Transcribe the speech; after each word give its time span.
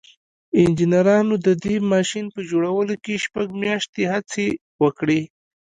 انجنيرانو 0.61 1.35
د 1.45 1.47
دې 1.63 1.75
ماشين 1.91 2.25
په 2.35 2.39
جوړولو 2.49 2.93
کې 3.03 3.21
شپږ 3.25 3.47
مياشتې 3.61 4.03
هڅې 4.13 4.47
وکړې. 4.83 5.21